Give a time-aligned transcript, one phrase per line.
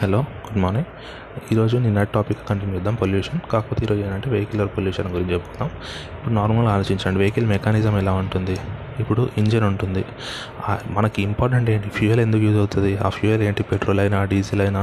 [0.00, 0.84] Hello good morning
[1.52, 3.40] ఈరోజు నిన్న topic continue చేద్దాం పొల్యూషన్.
[3.52, 5.70] కాకపోతే ఈరోజు ఏంటంటే వెహికల్ పొల్యూషన్ గురించి చెప్పుకుందాం.
[6.16, 8.56] ఇప్పుడు నార్మల్గా ఆలోచించండి వెహికల్ మెకానిజం ఎలా ఉంటుంది?
[9.02, 10.02] ఇప్పుడు ఇంజన్ ఉంటుంది.
[10.96, 11.88] మనకి ఇంపార్టెంట్ ఏంటి?
[11.98, 12.96] ఫ్యూయల్ ఎందుకు యూజ్ అవుతుంది?
[13.06, 13.62] ఆ ఫ్యూయల్ ఏంటి?
[13.62, 14.82] పెట్రోల్ అయినా డీజిల్ అయినా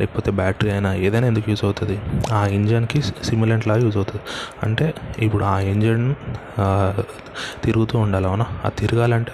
[0.00, 1.96] లేకపోతే బ్యాటరీ అయినా ఏదైనా ఎందుకు యూజ్ అవుతుంది?
[2.32, 4.22] ఆ ఇంజన్కి సిమిలెంట్ లాగా యూజ్ అవుతుంది.
[4.62, 6.04] అంటే ఇప్పుడు ఆ ఇంజన్
[7.64, 8.46] తిరుగుతూ ఉండాలి అవునా?
[8.64, 9.32] ఆ తిరగాలంటే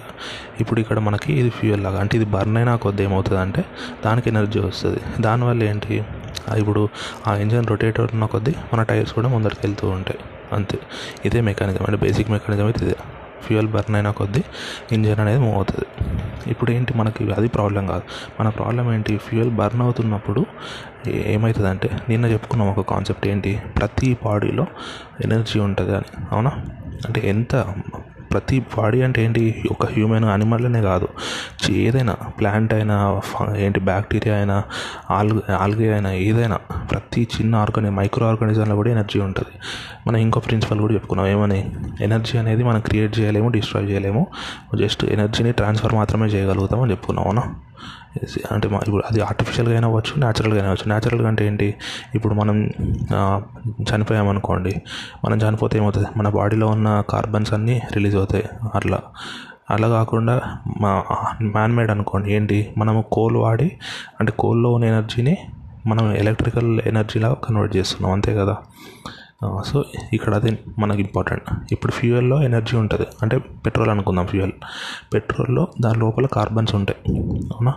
[0.60, 3.62] ఇప్పుడు ఇక్కడ మనకి ఇది ఫ్యూయల్ లాగా అంటే ఇది బర్న్ అయినా కొద్ది ఏమవుతుంది అంటే
[4.04, 5.00] దానికి ఎనర్జీ వస్తుంది.
[5.22, 5.96] దానివల్ల ఏంటి?
[6.54, 6.88] ఇప్పుడు
[7.26, 10.18] ఆ ఇంజన్ రొటేట్ అవుతున్న కొద్దీ మన టైర్స్ కూడా ముందరికి వెళ్తూ ఉంటాయి.
[10.52, 10.78] అంతే.
[11.24, 12.96] ఇదే మెకానిజం అంటే బేసిక్ మెకానిజం అయితే ఇదే.
[13.42, 14.44] ఫ్యూయల్ బర్న్ అయిన కొద్దీ
[14.92, 15.84] ఇంజన్ అనేది మూవ్ అవుతుంది.
[16.50, 16.94] ఇప్పుడు ఏంటి?
[16.94, 18.02] మనకి అది ప్రాబ్లం కాదు.
[18.40, 19.18] మన ప్రాబ్లం ఏంటి?
[19.18, 20.46] ఫ్యూయల్ బర్న్ అవుతున్నప్పుడు
[21.08, 23.62] ఏమవుతుందంటే నిన్న చెప్పుకున్నాం ఒక కాన్సెప్ట్ ఏంటి?
[23.78, 24.66] ప్రతి బాడీలో
[25.24, 26.24] ఎనర్జీ ఉంటుంది అని.
[26.32, 26.50] అవునా?
[27.06, 27.74] అంటే ఎంత
[28.32, 29.62] ప్రతి బాడీ అంటే ఏంటి?
[29.70, 31.08] ఒక హ్యూమన్ అనిమల్నే కాదు.
[31.70, 33.20] ఏదైనా ప్లాంట్ అయినా
[33.56, 34.64] ఏంటి బ్యాక్టీరియా అయినా
[35.10, 36.56] ఆల్ ఆల్గే అయినా ఏదైనా
[36.90, 39.58] ప్రతి చిన్న ఆర్గాని మైక్రో ఆర్గానిజంలో కూడా ఎనర్జీ ఉంటుంది.
[40.06, 41.28] మనం ఇంకో ప్రిన్సిపల్ కూడా చెప్పుకున్నాం.
[41.28, 41.70] ఏమని?
[42.00, 44.26] ఎనర్జీ అనేది మనం క్రియేట్ చేయలేము డిస్ట్రాయ్ చేయలేము.
[44.80, 47.54] జస్ట్ ఎనర్జీని ట్రాన్స్ఫర్ మాత్రమే చేయగలుగుతాం అని చెప్పుకున్నాం అవునా
[48.52, 50.88] అంటే ఇప్పుడు అది ఆర్టిఫిషియల్గా అయినా అవ్వచ్చు న్యాచురల్గా అయినా అవ్వచ్చు.
[50.88, 51.74] న్యాచురల్గా అంటే ఏంటి?
[52.14, 52.70] ఇప్పుడు మనం
[53.82, 54.82] చనిపోయామనుకోండి.
[55.24, 56.08] మనం చనిపోతే ఏమవుతుంది?
[56.16, 58.48] మన బాడీలో ఉన్న కార్బన్స్ అన్నీ రిలీజ్ అవుతాయి.
[58.74, 58.98] అట్లా.
[59.70, 60.42] అలా కాకుండా
[60.80, 61.04] మా
[61.42, 62.34] మ్యాన్ మేడ్ అనుకోండి.
[62.34, 62.74] ఏంటి?
[62.78, 63.72] మనము కోల్ వాడి
[64.20, 65.36] అంటే కోల్లో ఉన్న ఎనర్జీని
[65.86, 68.12] మనం ఎలక్ట్రికల్ ఎనర్జీలా కన్వర్ట్ చేస్తున్నాం.
[68.12, 68.56] అంతే కదా?
[69.66, 73.06] సో ఇక్కడ అది మనకి ఇంపార్టెంట్ ఇప్పుడు ఫ్యూయల్లో ఎనర్జీ ఉంటుంది.
[73.22, 74.52] అంటే పెట్రోల్ అనుకుందాం ఫ్యూయల్.
[75.14, 77.12] పెట్రోల్లో దాని లోపల కార్బన్స్ ఉంటాయి.
[77.44, 77.74] అవునా?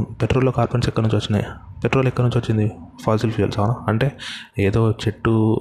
[0.00, 1.44] పెట్రోల్లో కార్బన్స్ ఎక్కడి నుంచి వచ్చినాయి.
[1.84, 2.72] పెట్రోల్ ఎక్కడి నుంచి వచ్చింది?
[3.04, 3.74] ఫాసిల్ ఫ్యూయల్స్ అవునా?
[3.88, 4.12] అంటే
[4.58, 5.60] ఏదో చెట్టు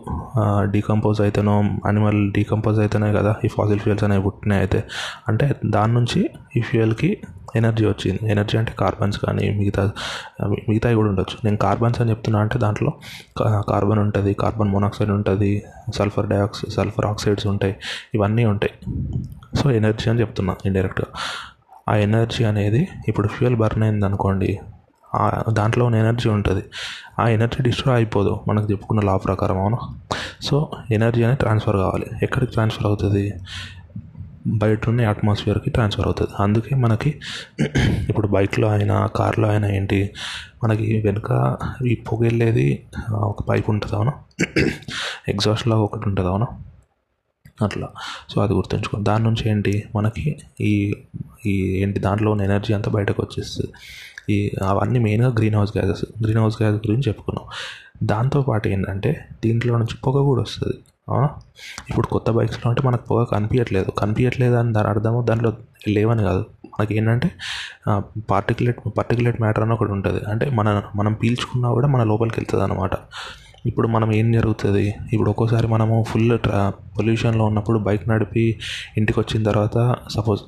[0.61, 4.83] డీకంపోజ్ అయితేనో అనిమల్ డీకంపోజ్ అయితేనే కదా ఈ ఫాసిల్ ఫ్యూయల్స్ అనేవి పుట్టినాయి అయితే.
[5.27, 7.21] అంటే దాని నుంచి ఈ ఫ్యూయల్కి
[7.55, 8.31] ఎనర్జీ వచ్చింది.
[8.31, 9.91] ఎనర్జీ అంటే కార్బన్స్ కానీ మిగతా
[10.45, 11.37] మిగతావి కూడా ఉండొచ్చు.
[11.45, 12.93] నేను కార్బన్స్ అని చెప్తున్నా అంటే దాంట్లో
[13.69, 15.63] కార్బన్ ఉంటుంది కార్బన్ మోనాక్సైడ్ ఉంటుంది
[15.95, 17.75] సల్ఫర్ డైఆక్సైడ్ సల్ఫర్ ఆక్సైడ్స్ ఉంటాయి
[18.13, 18.73] ఇవన్నీ ఉంటాయి.
[19.57, 21.07] సో ఎనర్జీ అని చెప్తున్నా ఇండైరెక్ట్గా.
[21.89, 24.59] ఆ ఎనర్జీ అనేది ఇప్పుడు ఫ్యూయల్ బర్న్ అయింది అనుకోండి
[25.49, 26.63] దాంట్లో ఉన్న ఎనర్జీ ఉంటుంది.
[27.19, 28.39] ఆ ఎనర్జీ డిస్ట్రాయ్ అయిపోదు.
[28.47, 29.77] మనకు చెప్పుకున్న లా ప్రకారం అవును?
[30.41, 32.05] సో ఎనర్జీ అనేది ట్రాన్స్ఫర్ కావాలి.
[32.23, 33.33] ఎక్కడికి ట్రాన్స్ఫర్ అవుతుంది?
[34.47, 36.31] బయట ఉన్న అట్మాస్ఫియర్కి ట్రాన్స్ఫర్ అవుతుంది.
[36.39, 37.21] అందుకే మనకి
[38.09, 40.13] ఇప్పుడు బైక్లో అయినా కార్లో అయినా ఏంటి
[40.63, 42.83] మనకి వెనుక ఈ పొగ వెళ్ళేది
[43.13, 44.13] ఒక పైప్ ఉంటుంది అవును?
[45.29, 46.47] ఎగ్జాస్ట్లో ఒకటి ఉంటుంది అవునా?
[47.61, 47.87] అట్లా.
[48.29, 49.83] సో అది గుర్తుంచుకో దాని నుంచి ఏంటి?
[49.95, 50.95] మనకి ఈ
[51.45, 51.53] ఈ
[51.83, 51.99] ఏంటి?
[51.99, 53.71] దాంట్లో ఉన్న ఎనర్జీ అంతా బయటకు వచ్చేస్తుంది.
[54.33, 57.45] ఈ అవన్నీ మెయిన్గా greenhouse gases greenhouse gas గురించి చెప్పుకున్నాం.
[58.03, 60.77] దాంతోపాటు ఏంటంటే దీంట్లో నుంచి పొగ కూడా వస్తుంది.
[61.89, 65.53] ఇప్పుడు కొత్త బైక్స్లో అంటే మనకు పొగ కనిపించట్లేదు కనిపించట్లేదు అని దాని అర్థము దాంట్లో
[65.87, 66.45] లేవని కాదు.
[66.65, 67.31] మనకి ఏంటంటే
[68.31, 70.21] పార్టికులేట్ పార్టికులేట్ మ్యాటర్ అని ఒకటి ఉంటుంది.
[70.31, 72.91] అంటే మన మనం పీల్చుకున్నా కూడా మన లోపలికి వెళ్తుంది అనమాట
[73.67, 74.93] ఇప్పుడు మనం ఏం జరుగుతుంది?
[75.13, 78.59] ఇప్పుడు ఒక్కోసారి మనము ఫుల్ ట్రా పొల్యూషన్లో ఉన్నప్పుడు బైక్ నడిపి
[78.97, 80.41] ఇంటికి వచ్చిన తర్వాత సపోజ్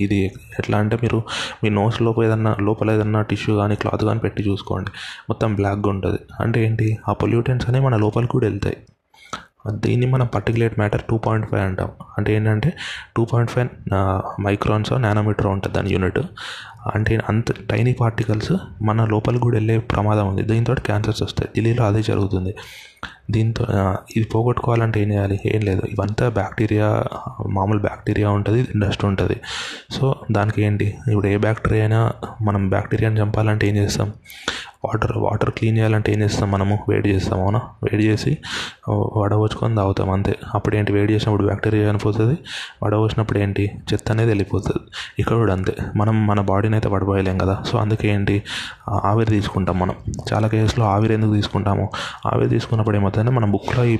[0.00, 1.22] ఇది ఎట్లా అంటే మీరు
[1.64, 4.90] మీ నోస్ లోపల ఏదన్నా లోపల ఏదన్నా టిష్యూ కానీ క్లాత్ కానీ పెట్టి చూసుకోండి.
[5.28, 6.18] మొత్తం బ్లాక్గా ఉంటుంది.
[6.40, 6.98] అంటే ఏంటి?
[7.08, 8.76] ఆ పొల్యూటెంట్స్ అనేవి మన లోపలికి కూడా వెళ్తాయి.
[9.70, 11.90] దీన్ని మనం particulate matter two point five అంటాం.
[12.18, 12.72] అంటే ఏంటంటే
[13.16, 13.68] two point five
[14.40, 16.18] microns nanometer ఉంటుంది దాని యూనిట్
[16.94, 18.52] అంటే అంత టైనీ పార్టికల్స్
[18.82, 20.42] మన లోపలికి కూడా వెళ్ళే ప్రమాదం ఉంది.
[20.42, 21.48] దీంతో క్యాన్సర్స్ వస్తాయి.
[21.48, 22.54] ఢిల్లీలో అదే జరుగుతుంది.
[23.30, 23.66] దీంతో
[24.16, 25.40] ఇది పోగొట్టుకోవాలంటే ఏం చేయాలి?
[25.46, 25.82] ఏం లేదు.
[25.86, 27.04] ఇవంతా బ్యాక్టీరియా
[27.48, 29.40] మామూలు బ్యాక్టీరియా ఉంటుంది డస్ట్ ఉంటుంది.
[29.90, 30.98] సో దానికి ఏంటి?
[31.08, 32.12] ఇప్పుడు ఏ బ్యాక్టీరియా అయినా
[32.42, 34.12] మనం బ్యాక్టీరియాని చంపాలంటే ఏం చేస్తాం?
[34.84, 36.78] వాటర్ వాటర్ క్లీన్ చేయాలంటే ఏం చేస్తాం మనము?
[36.88, 37.58] వేడి చేస్తాం అవునా?
[37.58, 38.38] వేడి చేసి
[38.90, 40.36] వడవచ్చుకొని తాగుతాం అంతే.
[40.54, 40.92] అప్పుడు ఏంటి?
[40.92, 42.38] వేడి చేసినప్పుడు బ్యాక్టీరియా చనిపోతుంది
[42.82, 43.70] వడవచ్చినప్పుడు ఏంటి?
[43.92, 44.90] చెత్త అనేది వెళ్ళిపోతుంది.
[45.18, 45.76] ఇక్కడ కూడా అంతే.
[45.96, 47.62] మనం మన బాడీని అయితే పడిపోయలేం కదా.
[47.66, 48.42] సో అందుకే ఏంటి?
[49.04, 49.94] ఆవిరి తీసుకుంటాం మనం.
[50.32, 51.90] చాలా కేసులో ఆవిరి ఎందుకు తీసుకుంటాము?
[52.26, 53.96] ఆవిరి తీసుకున్నప్పుడు ఏమవుతుందంటే మన బుక్లో ఈ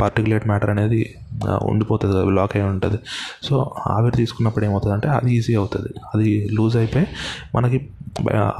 [0.00, 1.14] పార్టికులేట్ మ్యాటర్ అనేది
[1.62, 2.98] ఉండిపోతుంది బ్లాక్ అయి ఉంటుంది.
[3.42, 5.88] సో ఆవిరి తీసుకున్నప్పుడు ఏమవుతుందంటే అది ఈజీ అవుతుంది.
[6.14, 7.06] అది లూజ్ అయిపోయి
[7.54, 7.90] మనకి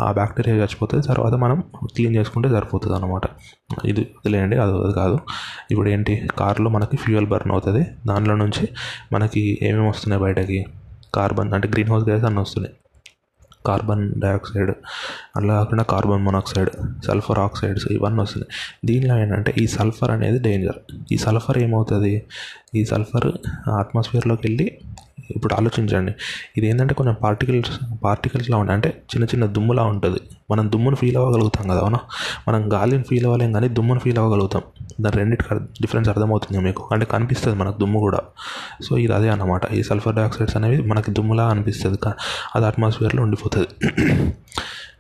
[0.01, 1.07] ఆ బ్యాక్టీరియా చచ్చిపోతుంది.
[1.07, 3.23] తర్వాత మనం క్లీన్ చేసుకుంటే సరిపోతుంది అనమాట
[3.85, 5.19] ఇది వదిలేయండి అది అది కాదు.
[5.71, 7.87] ఇప్పుడు ఏంటి కార్లో మనకి ఫ్యూయల్ బర్న్ అవుతుంది.
[8.07, 8.69] దానిలో నుంచి
[9.13, 10.67] మనకి ఏమేమి వస్తున్నాయి బయటకి?
[11.15, 12.75] కార్బన్ అంటే గ్రీన్ హౌస్ గ్యాస్ అన్నీ వస్తున్నాయి.
[13.67, 14.71] కార్బన్ డైఆక్సైడ్
[15.37, 16.71] అలా కాకుండా కార్బన్ మొనాక్సైడ్
[17.07, 18.51] సల్ఫర్ ఆక్సైడ్స్ ఇవన్నీ వస్తున్నాయి.
[18.87, 20.79] దీనిలో ఏంటంటే ఈ సల్ఫర్ అనేది డేంజర్.
[21.13, 22.23] ఈ సల్ఫర్ ఏమవుతుంది?
[22.75, 23.27] ఈ సల్ఫర్
[23.79, 24.79] అట్మాస్ఫియర్లోకి వెళ్ళి
[25.31, 26.13] ఇప్పుడు ఆలోచించండి.
[26.57, 27.71] ఇది ఏంటంటే కొంచెం పార్టికల్స్
[28.05, 30.21] పార్టికల్స్లా ఉంటాయి అంటే చిన్న చిన్న దుమ్ములా ఉంటుంది.
[30.51, 31.99] మనం దుమ్మును ఫీల్ అవ్వగలుగుతాం కదా అవునా?
[32.49, 34.63] మనం గాలిని ఫీల్ అవ్వలేం కానీ దుమ్మును ఫీల్ అవ్వగలుగుతాం.
[35.01, 36.89] దాని రెండింటికి డిఫరెన్స్ అర్థమవుతుంది మీకు.
[36.93, 38.21] అంటే కనిపిస్తుంది మనకు దుమ్ము కూడా.
[38.83, 39.73] సో ఇది అదే అన్నమాట.
[39.73, 41.99] ఈ సల్ఫర్ డైఆక్సైడ్స్ అనేవి మనకి దుమ్ములా అనిపిస్తుంది.
[42.55, 43.69] అది అట్మాస్ఫియర్లో ఉండిపోతుంది.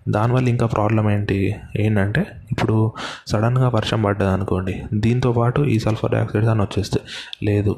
[0.08, 1.54] దానివల్ల ఇంకా ప్రాబ్లం ఏంటి?
[1.76, 2.92] ఏంటంటే ఇప్పుడు
[3.26, 7.04] సడన్గా వర్షం పడ్డది అనుకోండి దీంతో పాటు ఈ సల్ఫర్ డయాక్సైడ్స్ అని వచ్చేస్తాయి
[7.46, 7.76] లేదు.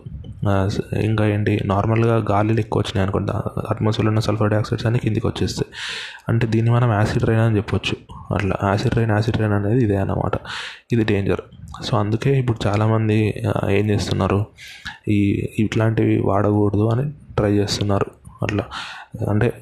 [1.00, 1.61] ఇంకా ఏంటి?
[1.67, 3.32] నార్మల్గా గాలిలు ఎక్కువ వచ్చినాయి అనుకోండి
[3.70, 5.70] అట్మాస్ఫియర్లో ఉన్న సల్ఫర్ డైఆక్సైడ్స్ అన్ని కిందికి వచ్చేస్తాయి
[6.28, 7.96] అంటే దీన్ని మనం యాసిడ్ రైన్ అని చెప్పొచ్చు.
[8.34, 10.32] అట్లా యాసిడ్ రైన్ యాసిడ్ రైన్ అనేది ఇదే అన్నమాట.
[10.93, 11.40] ఇది డేంజర్
[11.84, 14.46] సో అందుకే ఇప్పుడు చాలామంది ఏం చేస్తున్నారు?
[15.08, 18.06] ఈ ఇట్లాంటివి వాడకూడదు అని ట్రై చేస్తున్నారు.
[18.43, 18.64] అట్లా.
[19.31, 19.52] అంటే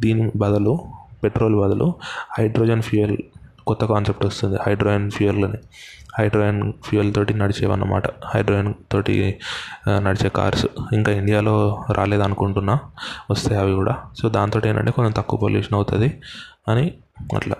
[0.00, 0.78] దీని బదులు
[1.22, 1.88] పెట్రోల్ బదులు
[2.38, 3.16] హైడ్రోజన్ ఫ్యూయల్
[3.66, 4.56] కొత్త కాన్సెప్ట్ వస్తుంది.
[4.66, 5.58] హైడ్రోజన్ ఫ్యూయల్ అని
[6.18, 8.06] హైడ్రోజన్ ఫ్యూయల్ తోటి నడిచేవన్నమాట.
[8.32, 9.14] హైడ్రోజన్ తోటి
[9.88, 11.54] నడిచే కార్స్ ఇంకా ఇండియాలో
[11.98, 12.74] రాలేదనుకుంటున్నా.
[13.30, 13.94] వస్తాయి అవి కూడా.
[14.20, 16.08] సో దాంతో ఏంటంటే కొంచెం తక్కువ పొల్యూషన్ అవుతుంది
[16.68, 16.84] అని
[17.36, 17.56] అట్లా.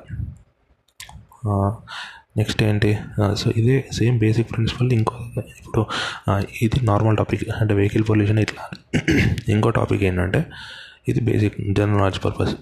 [2.36, 2.90] నెక్స్ట్ ఏంటి?
[3.36, 5.14] సో ఇదే సేమ్ బేసిక్ ప్రిన్సిపల్ ఇంకో
[5.62, 5.82] ఇప్పుడు
[6.62, 7.42] ఇది నార్మల్ టాపిక్.
[7.60, 8.62] అంటే వెహికల్ పొల్యూషన్ ఇట్లా.
[9.48, 10.40] ఇంకో టాపిక్ ఏంటంటే
[11.08, 12.54] ఇది బేసిక్ జనరల్ నాలెడ్జ్ పర్పస్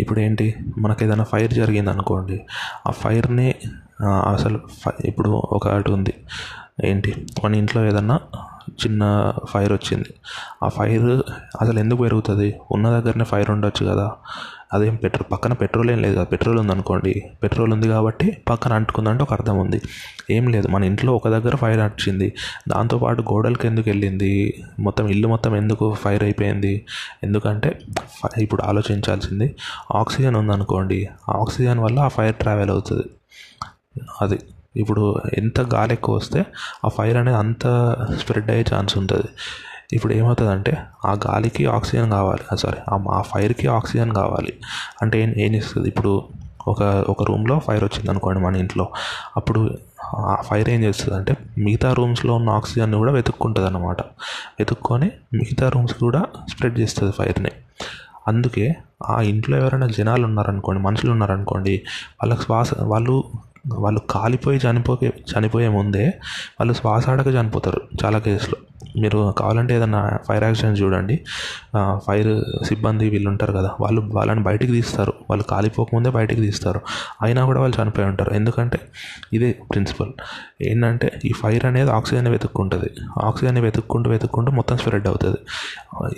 [0.00, 2.46] ఇప్పుడు ఏంటి మనకు ఏదైనా ఫైర్ జరిగింది అనుకోండి
[2.86, 3.54] ఆ ఫైర్ని
[4.06, 5.30] అసలు ఫై- ఇప్పుడు
[5.68, 6.14] ఆట ఉంది.
[6.84, 7.26] ఏంటి?
[7.44, 8.20] మన ఇంట్లో ఏదన్నా
[8.86, 10.14] చిన్న ఫైర్ వచ్చింది.
[10.64, 11.22] ఆ ఫైర్
[11.62, 12.60] అసలు ఎందుకు పెరుగుతుంది?
[12.72, 14.12] ఉన్న దగ్గరనే ఫైర్ ఉండొచ్చు కదా.
[14.74, 16.24] అదేం పెట్రోల్ పక్కన పెట్రోల్ ఏం లేదు కదా.
[16.24, 17.22] పెట్రోల్ ఉందనుకోండి.
[17.42, 19.82] పెట్రోల్ ఉంది కాబట్టి పక్కన అంటుకుందంటే ఒక అర్థం ఉంది.
[20.30, 20.68] ఏం లేదు.
[20.68, 22.32] మన ఇంట్లో ఒక దగ్గర ఫైర్ వచ్చింది
[22.68, 24.62] దాంతోపాటు గోడలకి ఎందుకు వెళ్ళింది?
[24.78, 26.86] మొత్తం ఇల్లు మొత్తం ఎందుకు ఫైర్ అయిపోయింది?
[27.22, 27.78] ఎందుకంటే
[28.38, 29.56] ఇప్పుడు ఆలోచించాల్సింది.
[29.94, 31.08] ఆక్సిజన్ ఉందనుకోండి.
[31.28, 33.04] ఆ ఆక్సిజన్ వల్ల ఆ ఫైర్ ట్రావెల్ అవుతుంది.
[34.20, 34.38] అది.
[34.76, 36.46] ఇప్పుడు ఎంత గాలి ఎక్కువ వస్తే
[36.84, 37.66] ఆ ఫైర్ అనేది అంత
[38.20, 39.28] స్ప్రెడ్ అయ్యే ఛాన్స్ ఉంటుంది.
[39.92, 42.56] ఇప్పుడు ఏమవుతుందంటే ఆ గాలికి ఆక్సిజన్ కావాలి.
[42.56, 44.52] సారీ ఆ ఫైర్కి ఆక్సిజన్ కావాలి.
[45.02, 45.88] అంటే ఏం ఏం చేస్తుంది?
[45.88, 46.24] ఇప్పుడు
[46.68, 48.88] ఒక ఒక రూమ్లో ఫైర్ వచ్చింది అనుకోండి మన ఇంట్లో.
[49.36, 54.00] అప్పుడు ఆ ఫైర్ ఏం చేస్తుంది అంటే మిగతా రూమ్స్లో ఉన్న ఆక్సిజన్ కూడా వెతుక్కుంటుంది అనమాట
[54.60, 57.50] వెతుక్కొని మిగతా రూమ్స్ కూడా స్ప్రెడ్ చేస్తుంది ఫైర్ని
[58.28, 58.74] అందుకే
[59.06, 61.82] ఆ ఇంట్లో ఎవరైనా జనాలు ఉన్నారనుకోండి మనుషులు ఉన్నారనుకోండి
[62.14, 63.24] వాళ్ళకి శ్వాస వాళ్ళు
[63.74, 66.06] వాళ్ళు కాలిపోయి చనిపోకే చనిపోయే ముందే
[66.60, 68.65] వాళ్ళు శ్వాస ఆడక చనిపోతారు చాలా కేసులో.
[69.00, 71.16] మీరు కావాలంటే ఏదైనా ఫైర్ యాక్సిడెంట్ చూడండి.
[72.06, 75.12] ఫైర్ సిబ్బంది వీళ్ళు ఉంటారు కదా వాళ్ళు వాళ్ళని బయటికి తీస్తారు.
[75.30, 76.80] వాళ్ళు కాలిపోకముందే బయటికి తీస్తారు.
[77.22, 78.34] అయినా కూడా వాళ్ళు చనిపోయి ఉంటారు.
[78.34, 78.78] ఎందుకంటే
[79.32, 80.12] ఇదే ప్రిన్సిపల్
[80.62, 82.90] ఏంటంటే ఈ ఫైర్ అనేది ఆక్సిజన్ వెతుక్కుంటుంది.
[83.24, 85.36] ఆక్సిజన్ వెతుక్కుంటూ వెతుక్కుంటూ మొత్తం స్ప్రెడ్ అవుతుంది.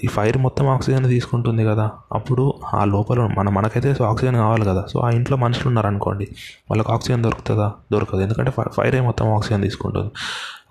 [0.04, 4.84] ఈ ఫైర్ మొత్తం ఆక్సిజన్ తీసుకుంటుంది కదా అప్పుడు ఆ లోపల మన మనకైతే ఆక్సిజన్ కావాలి కదా.
[4.92, 6.28] సో ఆ ఇంట్లో మనుషులు ఉన్నారనుకోండి
[6.70, 7.72] వాళ్ళకి ఆక్సిజన్ దొరుకుతుందా?
[7.92, 8.20] దొరకదు.
[8.20, 10.10] ఎందుకంటే ఫైర్ ఫైరే మొత్తం ఆక్సిజన్ తీసుకుంటుంది.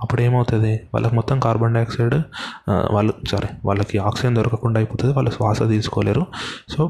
[0.02, 2.16] అప్పుడు ఏమవుతుంది వాళ్ళకి మొత్తం కార్బన్ డైఆక్సైడ్
[2.96, 6.24] వాళ్ళు సారీ వాళ్ళకి ఆక్సిజన్ దొరకకుండా అయిపోతుంది వాళ్ళు శ్వాస తీసుకోలేరు.
[6.76, 6.82] సో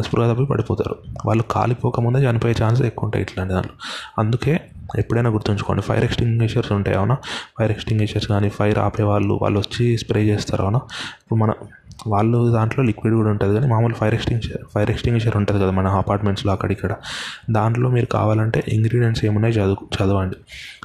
[0.00, 0.94] స్పృహ తప్పి పడిపోతారు.
[1.26, 3.74] వాళ్ళు కాలిపోకముందే చనిపోయే ఛాన్స్ ఎక్కువ ఉంటాయి ఇట్లాంటి దాంట్లో.
[4.18, 4.54] అందుకే
[4.98, 7.16] ఎప్పుడైనా గుర్తుంచుకోండి ఫైర్ ఎక్స్టింగ్విషర్స్ ఉంటాయి అవునా?
[7.58, 10.80] ఫైర్ ఎక్స్టింగ్విషర్స్ కానీ ఫైర్ ఆపే వాళ్ళు వాళ్ళు వచ్చి స్ప్రే చేస్తారు అవునా?
[11.22, 11.52] ఇప్పుడు మన
[12.06, 16.52] వాళ్ళు దాంట్లో లిక్విడ్ కూడా ఉంటుంది కానీ మామూలు ఫైర్ ఎక్స్టింగ్విషర్ ఫైర్ ఎక్స్టింగ్విషర్ ఉంటుంది కదా మన అపార్ట్మెంట్స్లో
[16.52, 16.92] అక్కడిక్కడ.
[17.50, 20.38] దాంట్లో మీరు కావాలంటే ఇంగ్రీడియంట్స్ ఏమున్నాయి చదువు చదవండి.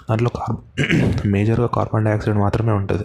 [0.09, 3.03] దాంట్లో కార్బన్ మేజర్గా కార్బన్ డైఆక్సైడ్ మాత్రమే ఉంటుంది.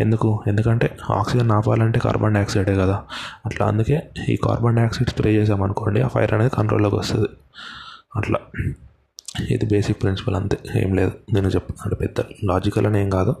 [0.00, 0.44] ఎందుకు?
[0.46, 3.02] ఎందుకంటే ఆక్సిజన్ ఆపాలంటే కార్బన్ డైఆక్సైడే కదా.
[3.46, 7.28] అట్లా అందుకే ఈ కార్బన్ డైఆక్సైడ్ స్ప్రే చేసామనుకోండి ఆ ఫైర్ అనేది కంట్రోల్లోకి వస్తుంది.
[8.16, 8.38] అట్లా.
[9.50, 10.58] ఇది బేసిక్ ప్రిన్సిపల్ అంతే.
[10.76, 11.12] ఏం లేదు.
[11.32, 13.32] నేను చెప్పాను పెద్ద లాజికల్ అని ఏం కాదు.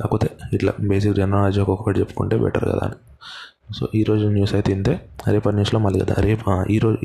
[0.00, 2.94] కాకపోతే ఇట్లా బేసిక్ జనరల్ నాలెడ్జ్ ఒక్కొక్కటి చెప్పుకుంటే బెటర్ కదా అని.
[3.68, 5.00] సో ఈరోజు న్యూస్ అయితే ఇంతే.
[5.28, 6.98] రేపటి న్యూస్లో మళ్ళీ కదా రేపు ఈరోజు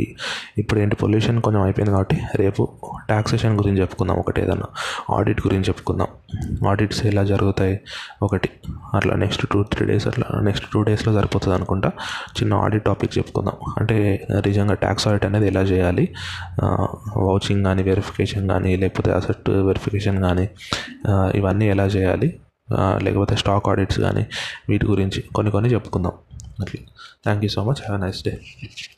[0.58, 2.68] ఇప్పుడు ఏంటి పొల్యూషన్ కొంచెం అయిపోయింది కాబట్టి రేపు
[3.08, 4.18] ట్యాక్సేషన్ గురించి చెప్పుకుందాం.
[4.18, 4.68] ఒకటి ఏదన్నా
[5.16, 6.08] ఆడిట్ గురించి చెప్పుకుందాం.
[6.68, 7.80] ఆడిట్స్ ఎలా జరుగుతాయి?
[8.24, 8.50] ఒకటి
[8.94, 11.92] అట్లా నెక్స్ట్ టూ త్రీ డేస్ అట్లా నెక్స్ట్ టూ డేస్లో సరిపోతుంది అనుకుంటా.
[12.40, 13.58] చిన్న ఆడిట్ టాపిక్ చెప్పుకుందాం.
[13.78, 16.08] అంటే నిజంగా ట్యాక్స్ ఆడిట్ అనేది ఎలా చేయాలి?
[17.18, 20.48] వౌచింగ్ కానీ వెరిఫికేషన్ కానీ లేకపోతే అసెట్ వెరిఫికేషన్ కానీ
[21.36, 22.40] ఇవన్నీ ఎలా చేయాలి?
[23.04, 24.26] లేకపోతే స్టాక్ ఆడిట్స్ కానీ
[24.70, 26.12] వీటి గురించి కొన్ని కొన్ని చెప్పుకుందాం.
[27.24, 27.80] Thank you so much.
[27.82, 28.92] Have a nice day.